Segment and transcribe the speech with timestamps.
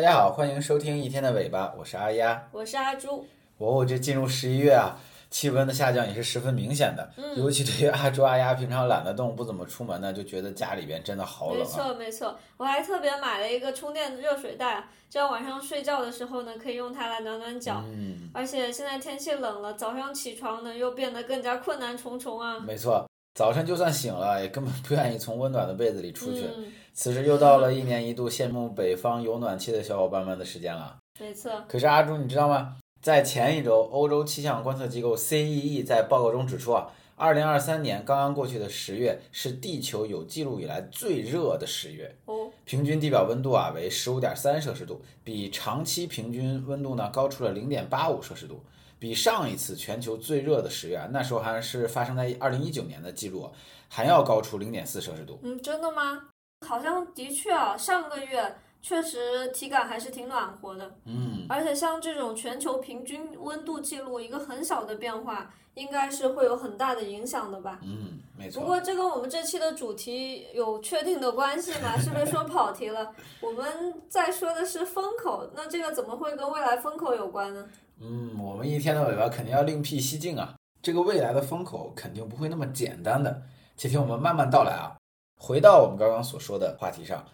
[0.00, 2.48] 大家好，欢迎收听一天的尾巴，我是阿丫。
[2.52, 3.22] 我是阿朱。
[3.58, 4.96] 哦，这进入十一月啊，
[5.28, 7.12] 气温的下降也是十分明显的。
[7.18, 11.70] 嗯尤其对于阿朱阿丫平常懒得动、不怎么出门呢，就觉得家里边真的好没冷啊。
[11.70, 17.84] 错没错，我还特别买了一个充电的热水袋，这样晚上睡觉的时候呢，可以用它来暖暖脚。
[17.84, 22.58] 嗯，而且现在天气冷了，早上起床呢又变得更加困难重重啊。
[22.60, 23.06] 没错，
[23.40, 26.44] 早晨就算醒了，也根本不愿意从温暖的被子里出去。
[26.58, 30.98] 嗯，此时又到了一年一度羡慕北方有暖气的小伙伴们的时间了。
[31.18, 31.50] 没错。
[31.66, 32.76] 可是阿朱，你知道吗？
[33.00, 48.62] 在前一周，欧洲气象观测机构 CEE 在报告中指出啊，二零二三年刚刚过去的十月是地球有记录以来最热的十月，哦，平均地表温度啊为十五点三摄氏度，比长期平均温度呢高出了零点八五摄氏度，
[49.00, 53.50] 比上一次全球最热的十月啊，那时候还是发生在二零一九年的记录啊，
[53.88, 55.40] 还要高出零点四摄氏度。
[55.42, 56.28] 嗯，真的吗？
[56.68, 60.94] 好像的确啊，上个月确实体感还是挺暖和的。
[61.06, 67.80] 嗯，而且像这种全球平均温度记录一个很小的变化，应该是会有很大的影响的吧？
[67.82, 68.60] 嗯，没错。
[68.60, 71.96] 不过这跟我们这期的主题有确定的关系吗？
[71.96, 73.10] 是不是说跑题了？
[73.40, 77.66] 我们在说的是风口，那这个怎么会跟未来风口有关呢？
[78.00, 80.54] 嗯，我们一天的尾巴肯定要另辟蹊径啊！
[80.82, 83.42] 这个未来的风口肯定不会那么简单的，
[83.76, 84.96] 且听我们慢慢道来啊。
[85.38, 87.26] 回到我们刚刚所说的话题上，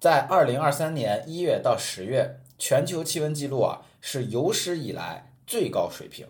[0.00, 6.26] 在二零二三年一月到十月，全球气温记录啊是有史以来最高水平，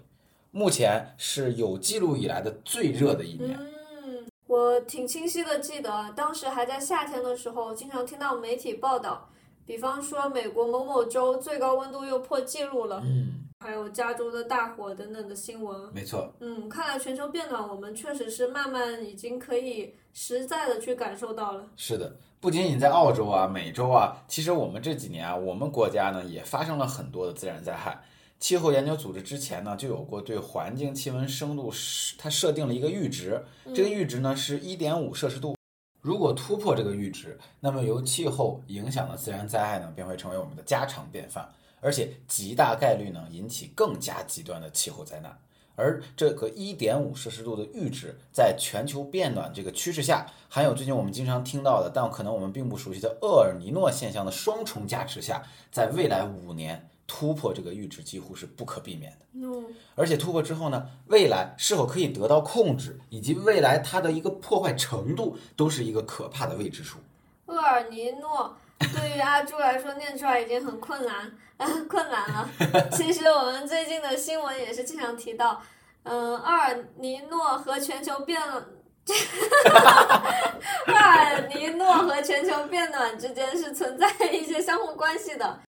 [0.51, 3.56] 目前是有记录以来的最热的一年。
[3.56, 9.29] 嗯，我挺清晰的记得，当时还在夏天的时候，经常听到媒体报道，
[9.67, 15.91] 比方说美国某某州最高温度又破纪录了，嗯，还有加州的大火等等的新闻。
[15.92, 16.33] 没错。
[16.41, 21.67] 嗯，看来全球变暖，我们确实是慢慢已经可以实在的去感受到了。
[21.77, 27.98] 是的，不仅仅在澳洲啊、美洲啊，其实我们这几年啊，我们国家呢也发生了很多的自然灾害。
[28.39, 33.42] 气候研究组织之前呢就有过对环境气温升度是它设定了一个阈值，
[33.75, 35.57] 这个阈值呢是一点五摄氏度。
[36.05, 41.48] 如果突破这个阈值，那么由气候影响的自然灾害呢便会成为我们的家常便饭，
[41.81, 45.35] 而且极大概率呢引起更加极端的气候灾难。
[45.77, 59.19] 而这个一点五摄氏度的阈值，在全球变暖这个趋势下，还有最近我们经常听到的，但可能我们并不熟悉的厄尔尼诺现象的双重加持下，在未来五年突破这个阈值几乎是不可避免的。
[59.35, 66.98] 嗯，而且突破之后呢，未来是否可以得到控制，以及未来它的一个破坏程度，都是一个可怕的未知数。
[67.47, 71.31] 厄尔尼诺对于阿朱来说念出来已经很困难，
[71.89, 72.48] 困难了。
[72.93, 75.61] 其实我们最近的新闻也是经常提到，
[76.05, 78.64] 嗯，厄尔尼诺和全球变暖。
[80.87, 85.61] 厄尔尼诺和全球变暖之间是存在一些相互关系的。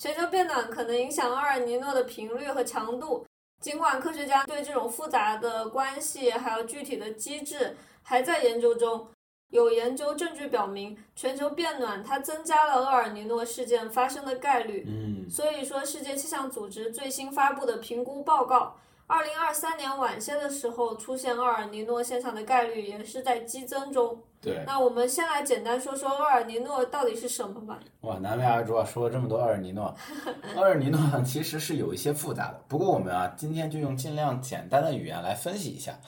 [0.00, 3.26] 全球变暖可能影响厄尔尼诺的频率和强度，
[3.60, 9.06] 尽管科学家对这种复杂的关系还有具体的机制还在研究中。
[9.50, 14.86] 有研究证据表明，全球变暖它增加了厄尔尼诺事件发生的概率。
[14.88, 18.76] 嗯，所以说，世界气象组织最新发布的评估报告，
[19.10, 24.16] 二零二三年晚些的时候出现厄尔尼诺现象的概率也是在激增中。
[24.40, 27.80] 对，那我们先来简单说说厄尔尼诺到底是什么吧。
[28.02, 29.92] 哇，难为阿卓啊，说了这么多厄尔尼诺。
[30.54, 35.98] 厄尔尼诺，其实是有一些复杂的，不过我们啊，今天就用尽量简单的语言来分析一下。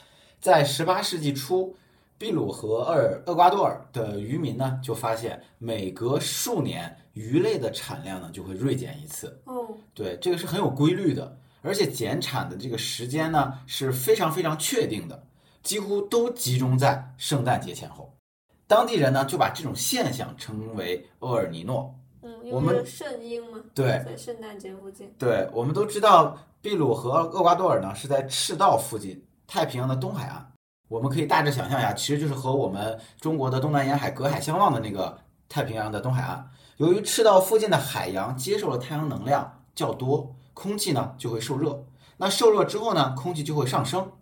[0.41, 1.75] 在十八世纪初，
[2.21, 9.43] 秘鲁和厄尔厄瓜多尔的渔民呢，就发现每隔数年鱼类的产量呢就会锐减一次。
[9.45, 15.25] 哦，对，这个是很有规律的，而且减产的这个时间呢是非常非常确定的，
[15.63, 18.13] 几乎都集中在圣诞节前后。
[18.67, 21.95] 当地人呢就把这种现象称为厄尔尼诺。
[22.23, 25.13] 嗯，我们圣婴嘛，对在圣诞节附近。
[25.19, 30.53] 对，我们都知道，秘鲁和厄瓜多尔呢是在赤道附近，太平洋的东海岸。
[30.89, 35.19] 我们可以大致想象一下，其实就是和我们中国的东南沿海隔海相望的那个
[35.49, 36.51] 太平洋的东海岸。
[36.77, 41.85] 由于赤道附近的海洋接受了太阳能量较多，空气呢就会受热。
[42.17, 44.13] 那受热之后呢，空气就会上升，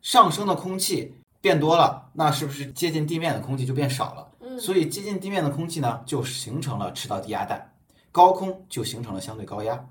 [0.00, 4.30] 上升的空气变多了，那是不是接近地面的空气就变少了？
[4.38, 7.68] 嗯，所以接近地面的空气呢，就形成了赤道低压带，
[8.12, 9.84] 高空就形成了相对高压，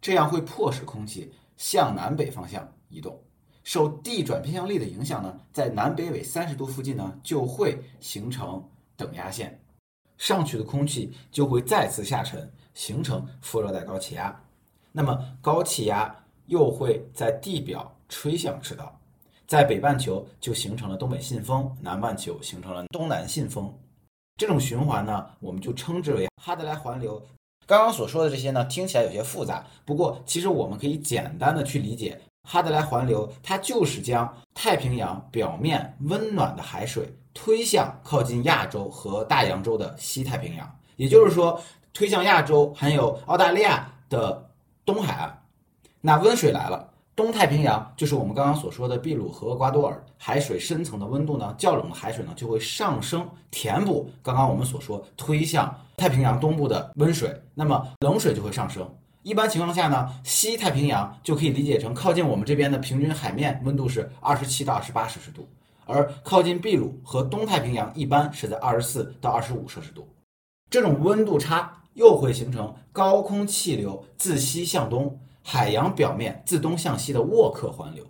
[0.00, 3.16] 这样会迫使空气向南北方向移动。
[3.62, 8.60] 受地转偏向力的影响呢，在南北纬三十度附近呢，就会形成
[8.96, 9.56] 等压线，
[10.18, 14.36] 上去的空气就会再次下沉，形成副热带高气压。
[14.92, 16.14] 那么高气压
[16.46, 18.94] 又会在地表吹向赤道，
[19.46, 23.72] 在北半球就形成了东北信风，南半球形成了东南信风。
[24.36, 27.20] 这种循环呢，我们就称之为哈德莱环流。
[27.66, 41.58] 刚刚所说的这些呢，听起来有些复杂，不过其实我们可以简单的去理解，哈德莱环流它就是将太平洋表面温暖的海水推向靠近亚洲和大洋洲的西太平洋，也就是说
[41.92, 44.50] 推向亚洲还有澳大利亚的
[44.84, 45.42] 东海岸。
[46.00, 58.88] 那温水来了，东太平洋就是我们刚刚所说的秘鲁和厄瓜多尔海水深层的温度呢较冷的海水呢就会上升，填补刚刚我们所说推向太平洋东部的温水，那么冷水就会上升。
[59.22, 65.48] 一般情况下呢，西太平洋就可以理解成靠近我们这边的平均海面温度是二十七到二十八摄氏度，
[65.86, 70.08] 而靠近秘鲁和东太平洋一般是在二十四到二十五摄氏度。
[70.68, 75.18] 这种温度差又会形成高空气流自西向东。
[75.44, 78.06] 海洋表面自东向西的沃克环流，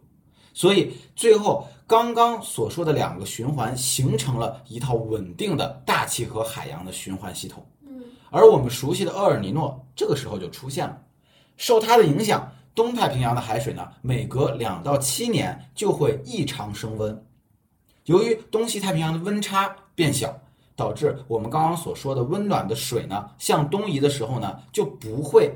[0.53, 7.67] 所以最后刚刚所说的两个循环形成了一套稳定的大气和海洋的循环系统。
[7.87, 11.03] 嗯，而我们熟悉的厄尔尼诺这个时候就出现了，
[11.57, 17.27] 受它的影响，东太平洋的海水呢，每隔两到七年就会异常升温。
[18.05, 20.39] 由于东西太平洋的温差变小，
[20.77, 25.53] 导致我们刚刚所说的温暖的水呢，向东移的时候呢，就不会。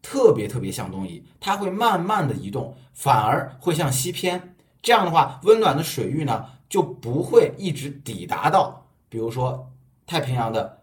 [0.00, 4.54] 特别特别向东移，它会慢慢的移动，反而会向西偏。
[4.80, 9.68] 这样的话，温暖的水域呢就不会一直抵达到，比如说
[10.06, 10.82] 太平洋的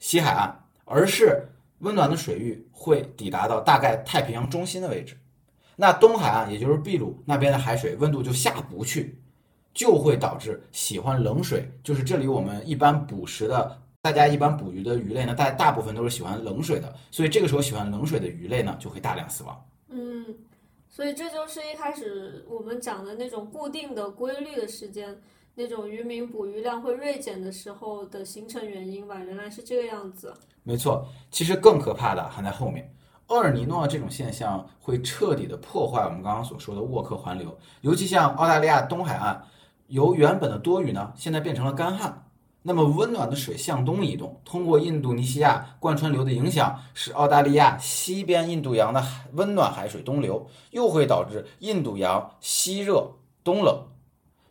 [0.00, 1.48] 西海岸，而是
[1.78, 5.16] 温暖的水域会抵达到大概太平洋中心的位置。
[5.76, 9.22] 那东海岸，也就是秘鲁那边的海水温度就下不去，
[9.76, 13.78] 就会导致喜欢冷水，就是这里我们一般捕食的。
[14.00, 19.64] 大家一般捕鱼的鱼类呢，大大部分都是喜欢冷水的，所以这个时候喜欢冷水的鱼类呢，就会大量死亡。
[19.90, 20.24] 嗯，
[20.88, 25.20] 所以这就是一开始我们讲的那种固定的规律的时间，
[25.54, 29.18] 那种渔民捕鱼量会锐减的时候的形成原因吧？
[29.18, 30.32] 原来是这个样子。
[30.62, 32.90] 没错，其实更可怕的还在后面。
[33.28, 39.44] 厄尔尼诺这种现象会彻底的破坏我们刚刚所说的沃克环流，尤其像澳大利亚东海岸，
[39.88, 42.22] 由原本的多雨呢，现在变成了干旱。
[42.62, 49.00] 那么温暖的水向东移动，通过印度尼西亚贯穿流的影响，使澳大利亚西边印度洋的
[49.34, 53.12] 温暖海水东流，又会导致印度洋西热
[53.44, 53.84] 东冷，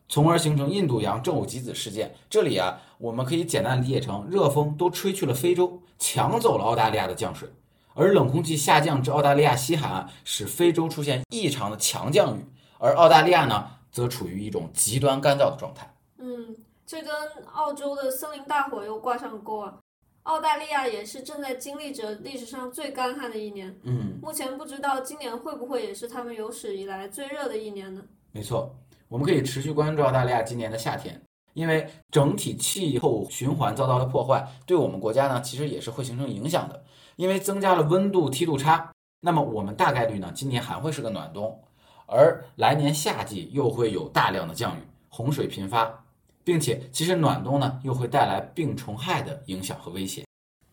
[0.07, 2.15] 从而形成印度洋正午极子事件。
[2.29, 7.49] 这里啊，我们可以简单理解成热风都吹去了非洲，抢走了澳大利亚的降水，
[7.95, 12.45] 而冷空气下降至澳大利亚西海岸，使非洲出现异常的强降雨，
[12.79, 15.89] 而澳大利亚呢，则处于一种极端干燥的状态。
[16.17, 16.53] 嗯。
[16.87, 17.11] 这跟
[17.51, 19.73] 澳洲的森林大火又挂上钩啊！
[20.21, 23.75] 澳大利亚也是正在经历着历史上最干旱的一年。
[23.81, 28.03] 嗯，目前不知道今年会不会也是他们有史以来最热的一年呢？
[28.31, 28.71] 没错，
[29.07, 31.19] 我们可以持续关注澳大利亚今年的夏天，
[31.55, 36.83] 因为整体气候循环遭到了破坏，对我们国家呢其实也是会形成影响的。
[37.15, 38.91] 因为增加了温度梯度差，
[39.21, 41.59] 那么我们大概率呢今年还会是个暖冬，
[42.07, 44.79] 而来年夏季又会有大量的降雨，
[45.09, 46.03] 洪水频发。
[46.43, 50.23] 并且，其实暖冬呢，又会带来病虫害的影响和威胁。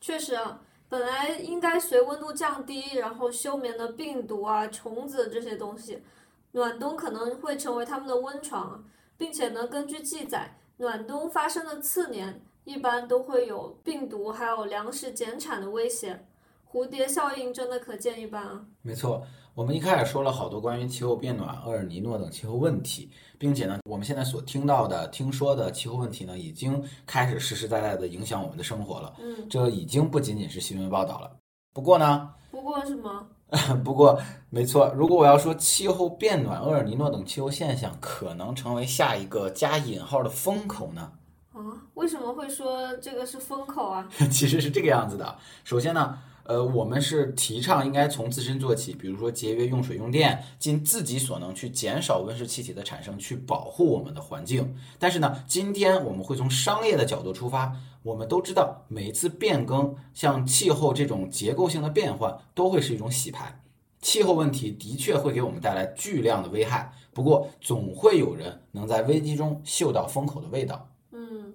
[0.03, 6.03] 确实啊，本来应该随温度降低，然后休眠的病毒啊、虫子这些东西，
[6.51, 8.85] 暖冬可能会成为它们的温床。
[9.17, 16.27] 并且呢，根据记载，暖冬发生的次年，一般都会有病毒还有粮食减产的威胁。
[16.73, 18.65] 蝴蝶效应真的可见一斑啊！
[18.81, 19.23] 没错。
[19.55, 29.13] 我们一开始说了好多关于气候变暖、厄尔尼诺等气候问题，并且呢，我们现在所听到的、听说的气候问题呢，已经开始实实在在的影响我们的生活了。
[29.21, 31.31] 嗯，这已经不仅仅是新闻报道了。
[31.75, 33.27] 不过呢，不过什么？
[33.85, 41.13] 不过没错，如果我要说气候变暖、厄尔尼诺等气候现象可能成为下一个加引号的风口呢？
[41.53, 41.61] 啊，
[41.93, 44.09] 为什么会说这个是风口啊？
[44.33, 45.37] 其实是这个样子的。
[45.63, 46.19] 首先呢。
[46.53, 54.77] 呃，我们是提倡应该从自身做起，比如说节约用水用电，尽自己所能去减少温室气体的产生，去保护我们的环境。
[54.99, 57.75] 但是呢，今天我们会从商业的角度出发。
[58.03, 63.63] 我们都知道，每一次变更，像气候这种结构性的变换，都会是一种洗牌。
[64.03, 70.87] 气候问题的确会给我们带来巨量的危害，不过总会有人能在危机中嗅到风口的味道。
[71.13, 71.55] 嗯，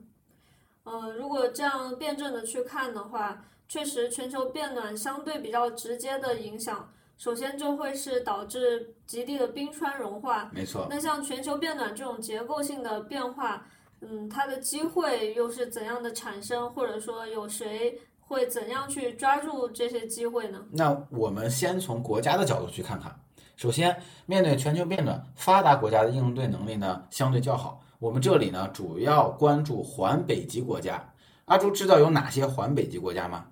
[0.85, 3.43] 呃，如果这样辩证的去看的话。
[3.67, 10.49] 确实，全球变暖相对比较直接的影响，首先就会是导致极地的冰川融化。
[10.53, 10.87] 没错。
[10.89, 13.65] 那像全球变暖这种结构性的变化，
[14.01, 16.71] 嗯，它的机会又是怎样的产生？
[16.73, 20.63] 或者说，有谁会怎样去抓住这些机会呢？
[20.71, 23.13] 那我们先从国家的角度去看看。
[23.57, 27.81] 首先，面对全球变暖，发达国家的应对能力呢相对较好。
[27.99, 31.11] 我们这里呢主要关注环北极国家。
[31.45, 33.47] 阿朱知道有哪些环北极国家吗？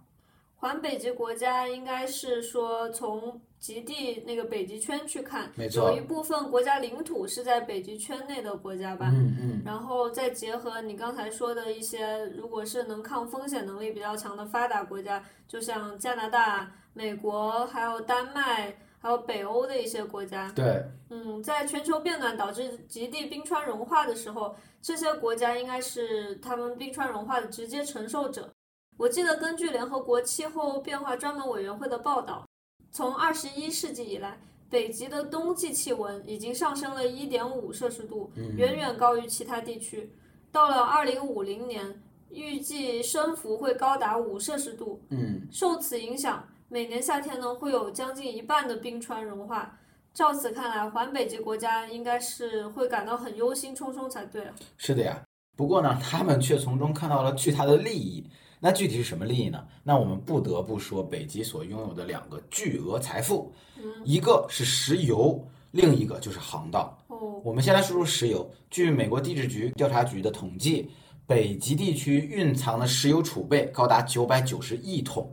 [0.57, 9.11] 环北极国家应该是说从极地那个北极圈去看，没错有一部分国家领土是在北极圈内的国家吧。
[9.13, 28.54] 嗯嗯，然后再结合你刚才说的一些，如果是能抗风险能力比较强的发达国家，就像加拿大、美国，还有丹麦，还有北欧的一些国家，对，嗯，在全球变暖导致极地冰川融化的时候，这些国家应该是他们冰川融化的直接承受者。
[28.97, 32.47] 我记得根据联合国气候变化专门委员会的报道，
[32.91, 34.37] 从二十一世纪以来，
[34.69, 40.09] 北极的冬季气温已经上升了一点五摄氏度，远远高于其他地区。
[40.49, 45.01] 到了二零五零年，预计升幅会高达五摄氏度。
[45.09, 49.77] 嗯，受此影响，每年夏天呢会有将近一半的冰川融化。
[50.13, 54.55] 照此看来，环北极国家应该是会感到很忧心忡忡才对啊。
[54.77, 55.21] 是的呀。
[55.57, 58.25] 不过呢，他们却从中看到了巨大的利益。
[58.65, 59.63] 那具体是什么利益呢？
[59.83, 63.53] 那我们不得不说北极所拥有的两个巨额财富，
[64.03, 66.97] 一个是石油，另一个就是航道。
[67.09, 68.51] 哦，我们先来说说石油。
[68.71, 70.89] 据美国地质局调查局的统计，
[71.27, 75.31] 北极地区蕴藏的石油储备高达九百九十亿桶，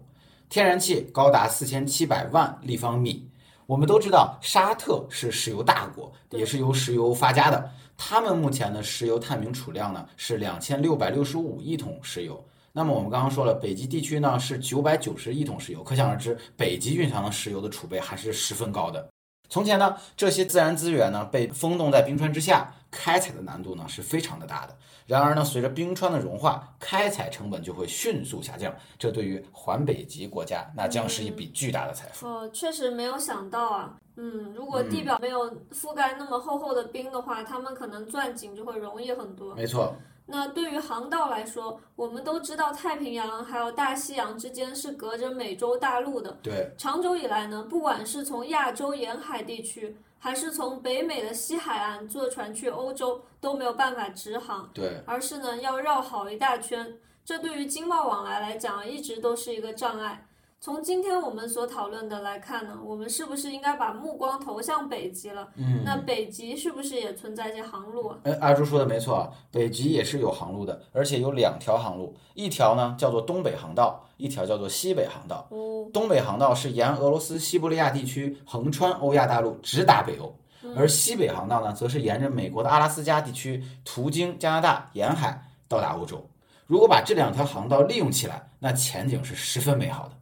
[0.50, 3.26] 天然气高达四千七百万立方米。
[3.64, 7.70] 我们都知道，沙特是石油大国，也是由石油发家的。
[7.96, 12.44] 他们目前的石油探明储量呢是两千六百六十五亿桶石油。
[12.72, 19.06] 那么我们刚刚说了，北极地区呢是九百九十亿桶石油，可想而知，北极蕴藏的石油的储备还是十分高的。
[19.48, 24.74] 从前呢，这些自然资源呢被封冻在冰川之下，开采的难度呢是非常的大的。
[25.06, 32.26] 然而呢，随着冰川的融化，开采成本就会迅速下降，这对于环北极国家那将是一笔巨大的财富。
[32.26, 33.94] 哦，确实没有想到啊。
[34.16, 39.54] 嗯，如果地表没有覆盖那么厚厚的冰的话，他们可能钻井就会容易很多。
[39.54, 39.94] 没错，
[40.32, 46.38] 那对于航道来说，我们都知道太平洋还有大西洋之间是隔着美洲大陆的。
[46.42, 56.96] 对，长久以来呢，不管是从亚洲沿海地区，还是从北美的西海岸坐船去欧洲，都没有办法直航，对，而是呢要绕好一大圈。
[57.22, 60.26] 这对于经贸往来来讲，一直都是一个障碍。
[60.64, 65.48] 从今天我们所讨论的来看呢，我们是不是应该把目光投向北极了？
[65.56, 68.18] 嗯，那北极是不是也存在一些航路啊？
[68.22, 75.48] 哎，阿朱说的没错啊，北极也是有航路的，而且有两条航路，一条呢叫做东北航道，一条叫做西北航道。
[75.50, 80.32] 哦，东北航道是沿俄罗斯西伯利亚地区横穿欧亚大陆直达北欧，
[80.76, 86.24] 而西北航道呢，则是沿着美国的阿拉斯加地区途经加拿大沿海到达欧洲。
[86.68, 90.12] 如果把这两条航道利用起来，那前景是十分美好的。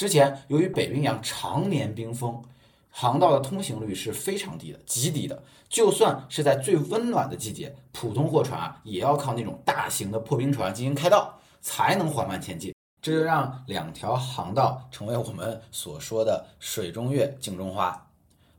[0.00, 2.42] 之前由于北冰洋常年冰封，
[2.88, 5.42] 航道的通行率是非常低的，极低的。
[5.68, 12.74] 就算是在最温暖的季节，普通货船啊也要靠那种大型的破冰船进行开道，才能缓慢前进。
[13.02, 18.08] 这就让两条航道成为我们所说的“水中月，镜中花”。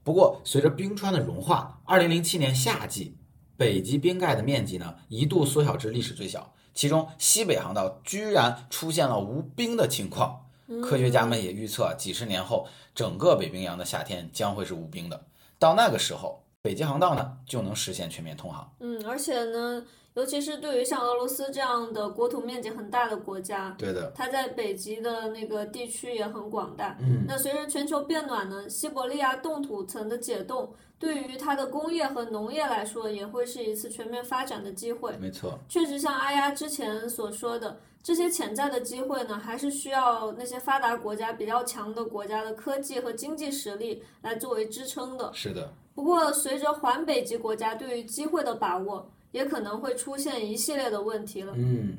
[0.06, 3.18] 不过，随着冰川的融化，二零零七年夏季，
[3.58, 10.46] 北极冰盖的面积呢一度缩小至历史最小，其中西北航道居然出现了无冰的情况。
[10.80, 15.26] 科学家们也预测，几十年后，整个北冰洋的夏天将会是无冰的。
[15.58, 18.72] 到那个时候，北极航道呢就能实现全面通航。
[18.80, 26.98] 嗯，而且呢，尤其是对于像俄罗斯这样的国土面积很大的国家，对的，它在北极的那个地区也很广大。
[27.00, 35.18] 嗯，那随着全球变暖呢，西伯利亚冻土层的解冻，对于它的工业和农业来说，也会是一次全面发展的机会。
[35.20, 45.32] 没错，确实像阿丫之前所说的，这些潜在的机会呢，还是需要那些发达国家比较强的国家的科技和经济实力来作为支撑的。
[45.34, 51.54] 是的，不过，随着环北极国家对于机会的把握，也可能会出现一系列的问题了。
[51.58, 51.98] 嗯，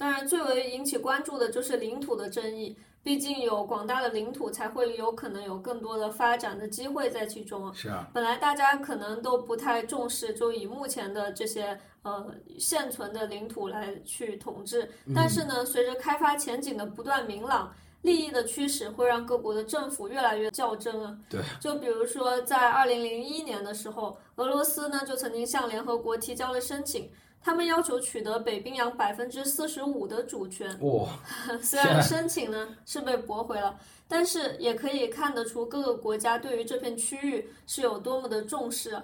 [0.00, 2.74] 当然，最为引起关注的就是领土的争议。
[3.02, 7.72] 毕竟有广大的领土，才会有可能有更多的发展的机会在其中啊。
[7.74, 14.90] 是啊，本来大家可能都不太重视，就以目前的这些呃现存的领土来去统治。
[15.14, 21.14] 但是呢，随着开发前景的不断明朗，利益的驱使会让各国的政府越来越较真啊。
[21.28, 27.10] 对，就比如说在二零零一年的时候，俄罗斯呢就曾经向联合国提交了申请。
[27.42, 31.08] 他们要求取得北冰洋百分之四十五的主权，哇，
[31.62, 39.00] 虽然申请呢是被驳回了，但是也可以看得出各个国家对于这片区域是有多么的重视。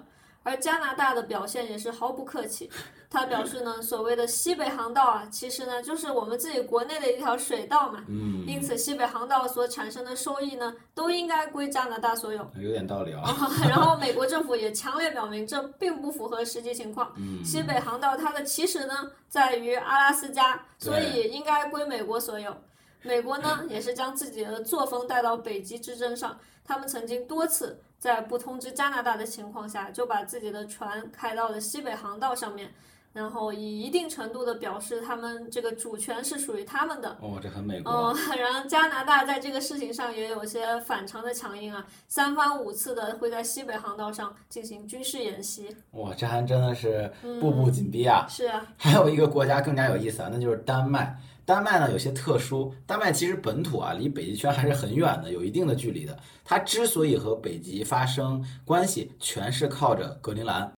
[0.47, 2.71] 而加拿大的表现也是毫不客气，
[3.11, 12.49] 他表示呢，所谓的西北航道啊，其实呢就是我们自己国内的一条水道嘛，嗯，因此西北航道所产生的收益呢，都应该归加拿大所有。
[12.61, 13.25] 有点道理啊。
[13.69, 17.13] 然后美国政府也强烈表明，这并不符合实际情况。
[17.17, 22.57] 嗯，西北航道它的起始呢在于阿拉斯加，所以应该归美国所有。
[23.03, 26.39] 美国呢，也是将自己的作风带到北极之争上。
[26.65, 32.71] 他们曾经多次在不通知加拿大的情况下，就把自己的船开到了西北航道上面，
[33.13, 37.17] 然后以一定程度的表示他们这个主权是属于他们的。
[37.23, 37.91] 哦，这很美国。
[37.93, 45.75] 嗯， 然后加拿大在这个事情上也有些反常的强硬啊，三番五次的会在西北航道上进行军事演习。
[45.93, 47.11] 哇，这还真的是
[47.41, 48.27] 步步紧逼啊！
[48.29, 51.17] 是啊，还有一个国家更加有意思啊，那就是丹麦。
[51.47, 56.19] 丹麦呢有些特殊，丹麦其实本土啊离北极圈还是很远的，有一定的距离的。
[56.45, 60.71] 它之所以和北极发生关系，全是靠着格陵兰。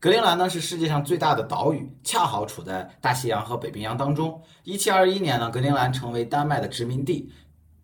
[0.00, 4.42] 格陵兰呢是世界上最大的岛屿，恰好处在大西洋和北冰洋当中。
[4.64, 7.30] 一七二一年呢，格陵兰成为丹麦的殖民地，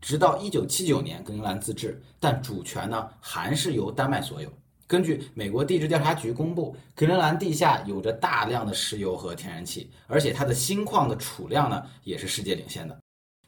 [0.01, 4.51] 直到一九七九年格陵兰自治，但主权呢还是由丹麦所有。
[4.93, 12.99] 根据美国地质调查局公布，格陵兰地下有着大量的石油和天然气，而且它的锌矿的储量呢也是世界领先的。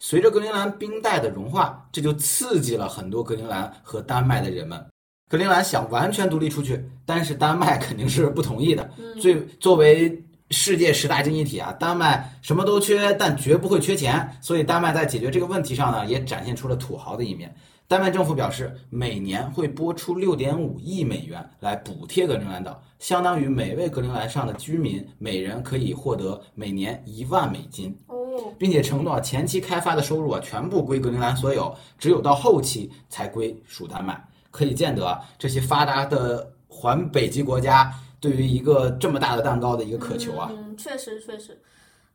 [0.01, 4.83] 随着格陵兰冰带的融化，这就刺激了很多格陵兰和丹麦的人们。
[5.29, 8.89] 格陵兰想完全独立出去，但是丹麦肯定是不同意的。
[9.21, 14.35] 最作为世界十大经济体啊，丹麦什么都缺，但绝不会缺钱。
[14.41, 17.55] 所以丹麦在解决这个问题上呢，也展现出了土豪的一面。
[17.87, 27.97] 丹麦政府表示，每年会拨出六点五亿美元来补贴格陵兰岛，相当于每位格陵兰上的居民每人可以获得每年一万美金。
[28.07, 34.26] 哦，并且承诺前期开发的收入啊全部归格陵兰所有，只有到后期才归属丹麦。
[34.50, 40.50] 可以见得这些发达的环北极国家对于一个这么大的蛋糕的一个渴求啊。
[40.50, 41.61] 嗯，确实确实。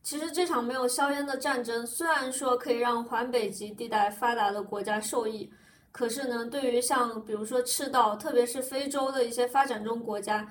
[0.02, 5.48] 其实这场没有硝烟的战争，虽然说可以让环北极地带发达的国家受益。
[5.92, 10.48] 可是呢，对于像比如说赤道，特别是非洲的一些发展中国家，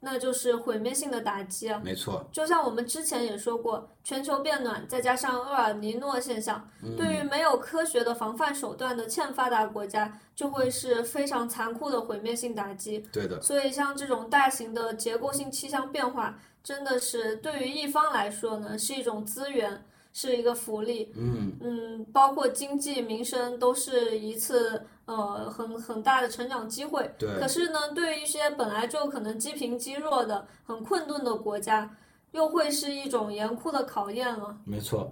[0.00, 1.80] 那就是毁灭性的打击啊。
[1.84, 12.98] 没错，就像我们之前也说过，全球变暖再加上厄尔尼诺现象，对于没有科学的防范手段的欠发达国家，就会是非常残酷的毁灭性打击。
[13.12, 13.40] 对的。
[13.40, 19.84] 所以像这种大型的结构性气象变化，真的是对于一方来说呢，是一种资源。
[20.12, 27.10] 是一个福利，嗯嗯，包括经济民生都是一次呃很很大的成长机会。
[27.18, 27.28] 对。
[27.40, 31.90] 可是呢，对于一些本来就可能积贫积弱的、很困顿的国家，
[32.32, 34.54] 又会是一种严酷的考验了。
[34.64, 35.10] 没错，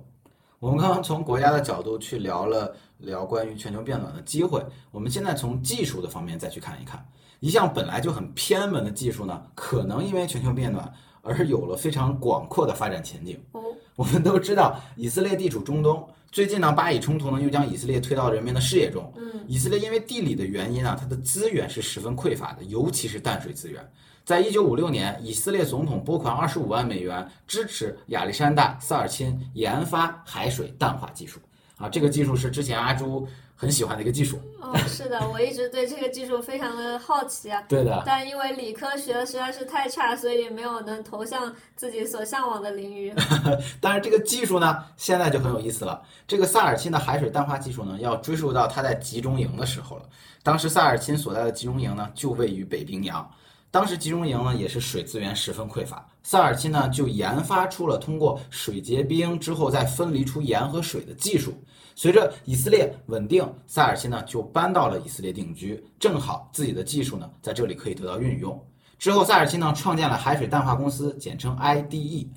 [0.58, 7.02] 我们刚刚从国家的角度去聊了聊关于全球变暖的机会，我们现在从技术的方面再去看一看，
[7.40, 13.42] 一项本来就很偏门的技术呢，可能因为全球变暖而有了非常广阔的发展前景。
[13.52, 13.62] 哦。
[14.00, 19.12] 我们都知道，以色列地处中东， 最近呢，巴以冲突呢又将以色列推到人民的视野中。
[19.14, 23.86] 嗯，以色列因为地理的原因啊，它的资源是十分匮乏的，尤其是淡水资源。
[24.24, 31.38] 在一九五六年，以色列总统拨款二十五万美元支持亚历山大·萨尔钦研发海水淡化技术。
[31.76, 33.28] 啊，这个技术是之前阿朱。
[33.60, 37.62] 很喜欢的一个技术哦，是的，我一直对这个技术非常的好奇啊。
[37.68, 43.12] 对的，但因为理科学的实在是太差，所以没有能投向自己所向往的领域。
[43.82, 46.00] 但是这个技术呢，现在就很有意思了。
[46.26, 50.04] 这个萨尔钦的海水淡化技术呢，要追溯到他在集中营的时候了。
[50.42, 53.30] 当时萨尔钦所在的集中营呢，就位于北冰洋。
[53.70, 56.08] 当时集中营呢，也是水资源十分匮乏。
[56.22, 61.62] 萨尔钦呢，就研发出了通过水结冰之后再分离出盐和水的技术。
[62.00, 68.58] 随着以色列稳定，萨尔钦呢就搬到了以色列定居，正好自己的技术呢在这里可以得到运用。
[68.98, 72.28] 之后，萨尔钦呢创建了海水淡化公司，简称 IDE。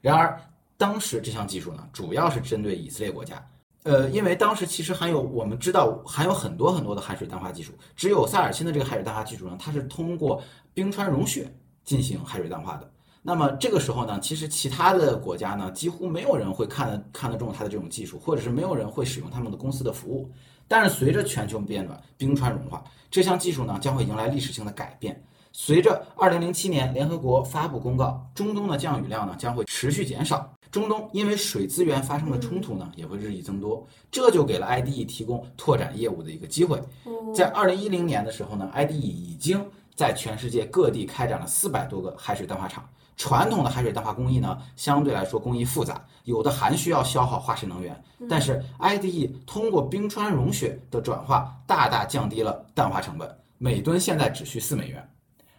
[0.00, 0.40] 然而，
[0.78, 3.46] 当时这项技术呢主要是针对以色列国家，
[3.82, 11.54] 呃，因为当时其实还有我们知道还有很多很多的海水淡化技术，只有萨尔钦的这个海水淡化技术呢，它是通过冰川融雪
[11.84, 12.90] 进行海水淡化的。
[13.22, 20.30] 那么这个时候呢，其实其他的国家呢，几乎没有人会看得看得中它的这种技术，或者是没有人会使用他们的公司的服务。
[20.66, 25.22] 但是随着全球变暖、冰川融化，这项技术呢将会迎来历史性的改变。
[25.52, 36.80] 随着2007年联合国发布公告，中东的降雨量呢将会持续减少，中东因为水资源发生的冲突呢也会日益增多，这就给了 IDE 提供拓展业务的一个机会。
[37.34, 39.62] 在2010年的时候呢，IDE 已经
[39.94, 42.88] 在全世界各地开展了四百多个海水淡化厂。
[43.16, 48.02] 传统的海水淡化工艺呢，相对来说工艺复杂，有的还需要消耗化石能源。
[48.28, 55.06] 但是 IDE 通过冰川融雪的转化，大大降低了淡化成本，每吨现在只需四美元。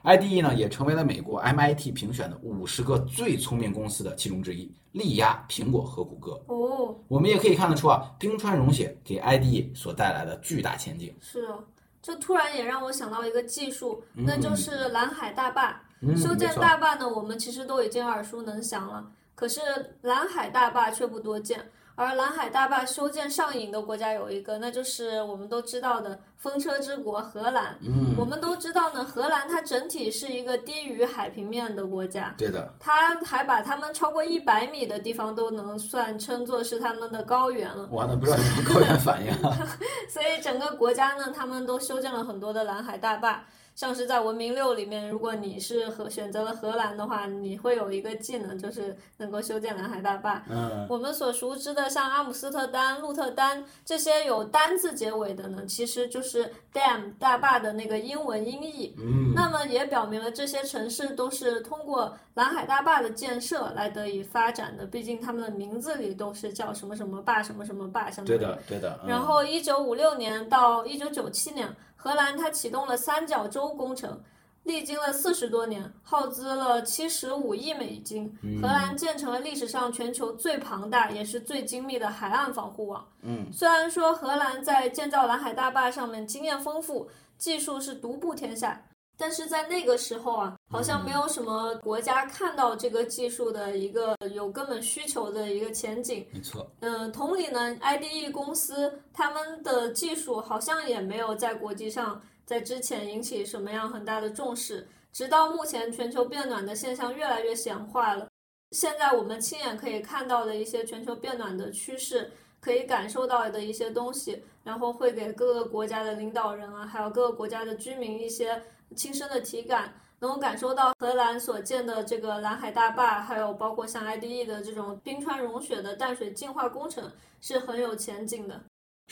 [0.03, 6.41] IDE 呢，也成为了美国 MIT 评选的五十个最聪明公司的其中之一，力压苹果和谷歌。
[6.47, 11.13] 哦，我们也可以看得出啊，冰川融雪给 IDE 所带来的巨大前景。
[11.21, 11.59] 是啊，
[12.01, 15.69] 这突然也让我想到一个技术，那就是蓝海大坝。
[15.69, 15.79] 嗯
[16.17, 19.05] 修建大坝呢，我们其实都已经耳熟能详了。
[19.35, 19.59] 可是
[20.01, 21.59] 蓝海大坝却不多见，
[21.95, 27.75] 而蓝海大坝修建上瘾的国家有一个，那就是我们都知道的风车之国荷兰。
[27.81, 37.87] 嗯，我们都知道呢，荷兰它整体是一个低于海平面的国家，对的，它还把他们超过一百米的地方都能算称作是他们的高原了。
[37.89, 39.33] 我都不知道什么高原反应。
[40.07, 43.43] 所以整个国家呢，他们都修建了很多的蓝海大坝。
[43.75, 50.43] 像是在文明六里面，如果你是荷选择了荷兰的话，你会有一个技能，就是能够修建蓝海大坝。
[50.49, 58.95] 嗯，我们所熟知的像阿姆斯特丹、鹿特丹这些有单字结尾的呢，其实就是 dam 大坝的那个英文音译。
[58.99, 68.37] 嗯，那么也表明了这些城市都是通过蓝海大坝的建设来得以发展的，毕竟他们的名字里都是叫什么什么坝、什么什么坝，相当于。
[68.37, 68.99] 对的，对的。
[69.03, 74.19] 嗯然后，一九五六年到一九九七年，荷兰它启动了三角洲工程，
[74.63, 83.05] 历经了四十多年，耗资了七十五亿美金，荷兰建成了历史上全球最庞大也是最精密的海岸防护网。
[83.21, 88.81] 嗯，虽然说荷兰在建造蓝海大坝上面经验丰富，技术是独步天下。
[89.17, 96.67] 但是在那个时候啊，好像没有什么国家看到这个技术的一个有根本需求的一个前景，没错。
[96.79, 102.19] 嗯，同理呢，IDE 公司他们的技术好像也没有在国际上
[102.51, 104.85] 在之前引起什么样很大的重视。
[105.13, 108.27] 直到目前，全球变暖的现象越来越显化了。
[108.71, 118.61] 现在我们亲眼可以看到的一些全球变暖的趋势，可以感受到的一些东西，然后会给各个国家的领导人啊，还有各个国家的居民一些
[118.97, 119.93] 亲身的体感。
[120.19, 128.61] 能够感受到荷兰所建的这个蓝海大坝，还有包括像 IDE 的这种冰川融雪的淡水净化工程是很有前景的。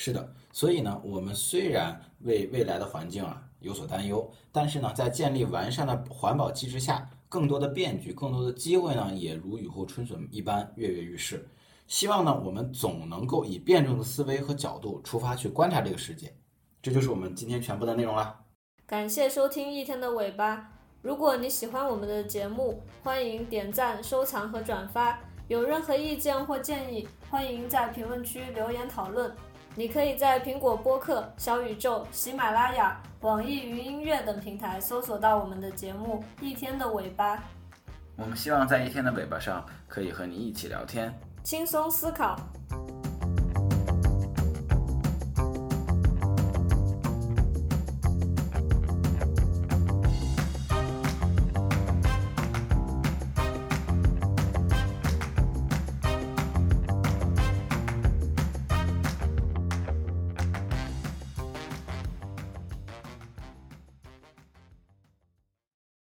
[0.02, 11.46] 是的，所以呢，我们虽然为未来的环境啊有所担忧，但是呢，在建立完善的环保机制下，更多的变局、更多的机会呢，也如雨后春笋一般跃跃欲试。
[11.86, 16.34] 希望呢，我们总能够以辩证的思维和角度出发去观察这个世界。
[16.82, 18.40] 这就是我们今天全部的内容了。
[18.86, 20.72] 感谢收听一天的尾巴。
[21.02, 25.20] 如果你喜欢我们的节目，欢迎点赞、收藏和转发。
[25.50, 29.36] 有任何意见或建议，欢迎在评论区留言讨论。
[29.76, 37.38] 你可以在苹果播客、小宇宙、喜马拉雅、网易云音乐等平台搜索到我们的节目《一天的尾巴》，
[38.16, 41.14] 我们希望在一天的尾巴上可以和你一起聊天。
[41.44, 42.36] 轻松思考，